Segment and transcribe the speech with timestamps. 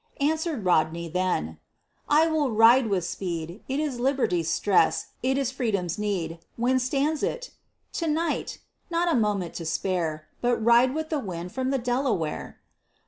[0.19, 1.59] Answered Rodney then:
[2.09, 6.39] "I will ride with speed; It is Liberty's stress; it is Freedom's need.
[6.57, 7.51] When stands it?"
[8.01, 8.57] "To night.
[8.89, 12.57] Not a moment to spare, But ride like the wind from the Delaware."